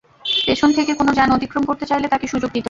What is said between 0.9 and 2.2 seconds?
কোনো যান অতিক্রম করতে চাইলে